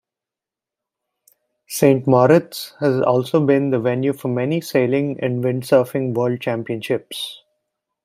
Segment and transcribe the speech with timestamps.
[1.67, 7.43] Saint Moritz has also been the venue for many Sailing and Windsurfing World Championships.